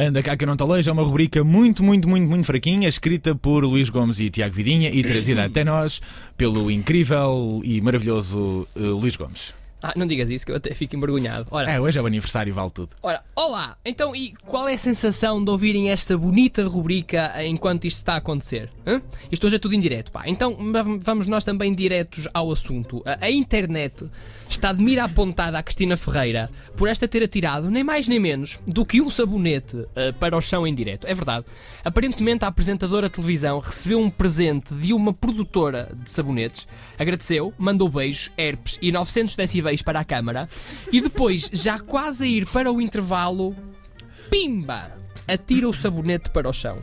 [0.00, 3.64] Anda cá que não te é uma rubrica muito, muito, muito, muito fraquinha, escrita por
[3.64, 6.00] Luís Gomes e Tiago Vidinha e trazida até nós
[6.36, 9.52] pelo incrível e maravilhoso uh, Luís Gomes.
[9.82, 11.46] Ah, não digas isso que eu até fico envergonhado.
[11.50, 12.90] Ora, É, hoje é o aniversário, vale tudo.
[13.02, 13.76] ora, olá!
[13.84, 18.16] Então, e qual é a sensação de ouvirem esta bonita rubrica enquanto isto está a
[18.16, 18.68] acontecer?
[18.86, 19.00] Hã?
[19.30, 20.24] Isto hoje é tudo em direto, pá.
[20.26, 23.02] Então va- vamos nós também diretos ao assunto.
[23.06, 24.04] A, a internet
[24.48, 28.58] está de mira apontada à Cristina Ferreira por esta ter atirado nem mais nem menos
[28.66, 31.06] do que um sabonete ah, para o chão em direto.
[31.06, 31.44] É verdade.
[31.84, 36.66] Aparentemente a apresentadora de televisão recebeu um presente de uma produtora de sabonetes,
[36.98, 39.36] agradeceu, mandou beijos, herpes e 900
[39.68, 40.48] decibéis para a câmara
[40.92, 43.54] e depois, já quase a ir para o intervalo,
[44.30, 44.96] pimba!
[45.26, 46.82] Atira o sabonete para o chão.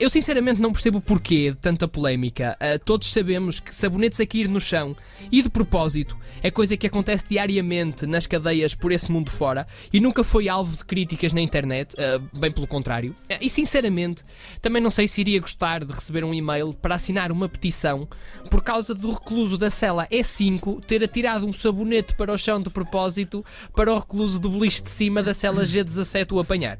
[0.00, 2.56] Eu sinceramente não percebo o porquê de tanta polémica.
[2.58, 4.96] Ah, todos sabemos que sabonetes a cair no chão
[5.30, 10.00] e de propósito é coisa que acontece diariamente nas cadeias por esse mundo fora e
[10.00, 13.14] nunca foi alvo de críticas na internet, ah, bem pelo contrário.
[13.30, 14.22] Ah, e sinceramente
[14.60, 18.08] também não sei se iria gostar de receber um e-mail para assinar uma petição
[18.50, 22.70] por causa do recluso da cela E5 ter atirado um sabonete para o chão de
[22.70, 26.78] propósito para o recluso do beliche de cima da cela G17 o apanhar.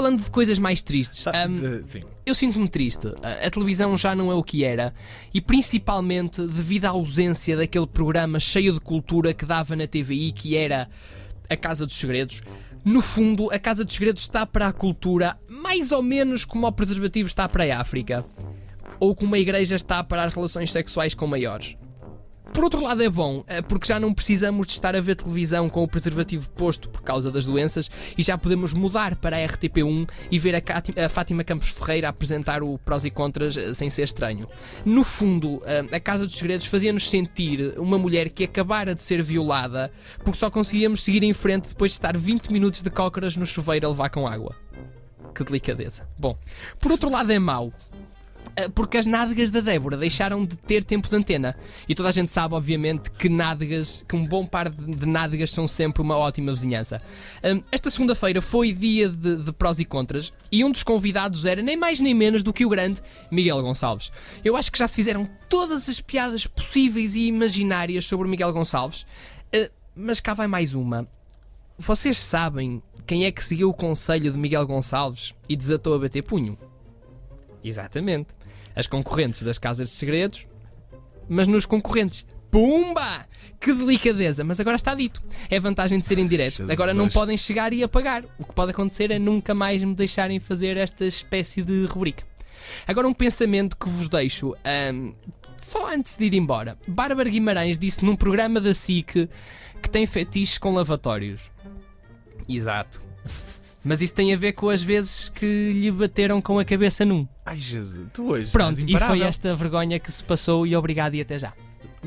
[0.00, 2.02] Falando de coisas mais tristes, Tá, hum, de- sim.
[2.24, 3.06] eu sinto-me triste.
[3.22, 4.94] A, a televisão já não é o que era
[5.34, 10.56] e principalmente devido à ausência daquele programa cheio de cultura que dava na TVI que
[10.56, 10.88] era
[11.50, 12.40] a Casa dos Segredos.
[12.82, 16.72] No fundo, a Casa dos Segredos está para a cultura mais ou menos como o
[16.72, 18.24] preservativo está para a África.
[18.98, 21.76] Ou como a igreja está para as relações sexuais com maiores.
[22.52, 25.68] Por outro lado é bom, eh, porque já não precisamos de estar a ver televisão
[25.68, 30.08] com o preservativo posto por causa das doenças e já podemos mudar para a RTP1
[30.30, 34.48] e ver a, Fátima Campos Ferreira apresentar o prós e contras eh, sem ser estranho.
[34.84, 39.22] No fundo, eh, a Casa dos Segredos fazia-nos sentir uma mulher que acabara de ser
[39.22, 39.90] violada
[40.24, 43.86] porque só conseguíamos seguir em frente depois de estar 20 minutos de cócoras no chuveiro
[43.86, 44.56] a levar com água.
[45.34, 46.06] Que delicadeza.
[46.18, 46.36] Bom,
[46.78, 47.72] por outro lado é mau.
[48.58, 51.54] Uh, porque as nádegas da Débora deixaram de ter tempo de antena.
[51.88, 55.50] E toda a gente sabe, obviamente, que nádegas, que um bom par de, de nádegas
[55.50, 57.00] são sempre uma ótima vizinhança.
[57.70, 61.76] Esta segunda-feira foi dia de, de prós e contras e um dos convidados era nem
[61.76, 63.00] mais nem menos do que o grande
[63.30, 64.10] Miguel Gonçalves.
[64.44, 69.06] Eu acho que já se fizeram todas as piadas possíveis e imaginárias sobre Miguel Gonçalves,
[69.54, 71.08] Uh, mas cá vai mais uma.
[71.76, 76.22] Vocês sabem quem é que seguiu o conselho de Miguel Gonçalves e desatou a bater
[76.22, 76.56] punho?
[77.62, 78.34] Exatamente.
[78.74, 80.46] As concorrentes das Casas de Segredos,
[81.28, 82.24] mas nos concorrentes.
[82.50, 83.26] Pumba!
[83.60, 84.42] Que delicadeza!
[84.42, 85.22] Mas agora está dito.
[85.48, 86.64] É a vantagem de serem direto.
[86.70, 88.24] Agora não podem chegar e apagar.
[88.38, 92.24] O que pode acontecer é nunca mais me deixarem fazer esta espécie de rubrica.
[92.86, 95.12] Agora um pensamento que vos deixo ahm,
[95.56, 96.76] só antes de ir embora.
[96.88, 99.28] Bárbara Guimarães disse num programa da SIC
[99.80, 101.50] que tem fetiches com lavatórios.
[102.48, 103.00] Exato.
[103.84, 107.26] Mas isso tem a ver com as vezes que lhe bateram com a cabeça num.
[107.44, 108.50] Ai, Jesus, tu hoje.
[108.50, 111.52] Pronto, e foi esta vergonha que se passou e obrigado e até já.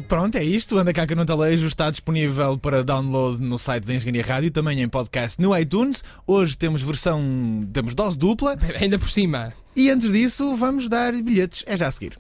[0.08, 0.78] Pronto, é isto.
[0.78, 1.68] Anda cá que não te leio.
[1.68, 6.04] Está disponível para download no site da Engenharia Rádio, também em podcast no iTunes.
[6.26, 7.22] Hoje temos versão.
[7.72, 8.58] temos dose dupla.
[8.80, 9.54] Ainda por cima.
[9.76, 11.64] E antes disso, vamos dar bilhetes.
[11.68, 12.18] É já a seguir.